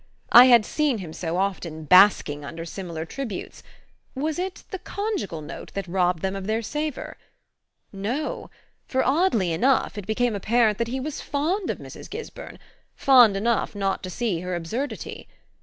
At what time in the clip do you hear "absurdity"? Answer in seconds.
14.55-15.27